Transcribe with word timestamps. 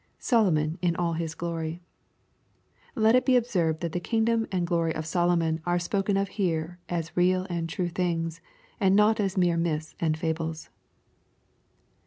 [SoloTTwn 0.19 0.79
in 0.81 0.95
aU 0.97 1.13
his 1.13 1.35
glory.] 1.35 1.79
Let 2.95 3.13
it 3.15 3.23
be 3.23 3.35
observed 3.35 3.81
that 3.81 3.91
the 3.91 3.99
kingdom 3.99 4.47
and 4.51 4.65
glory 4.65 4.95
of 4.95 5.05
Solomon 5.05 5.61
are 5.63 5.77
spoken 5.77 6.17
of 6.17 6.27
here 6.29 6.79
as 6.89 7.15
real 7.15 7.45
and 7.51 7.69
true 7.69 7.89
things, 7.89 8.41
and 8.79 8.95
not 8.95 9.19
as 9.19 9.37
mere 9.37 9.57
myths 9.57 9.93
and 9.99 10.17
fables. 10.17 10.69